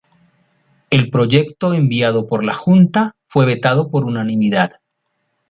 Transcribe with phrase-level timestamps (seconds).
[0.89, 4.81] El proyecto enviado por la Junta fue vetado por unanimidad.